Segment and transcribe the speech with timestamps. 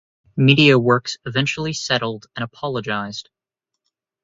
[0.35, 3.29] Mediaworks eventually settled and apologised.